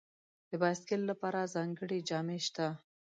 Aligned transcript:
د 0.49 0.51
بایسکل 0.61 1.01
لپاره 1.11 1.51
ځانګړي 1.55 1.99
جامې 2.09 2.39
شته. 2.45 2.67